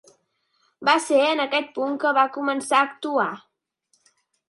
[0.89, 3.31] Va ser en aquest punt que va començar a actuar.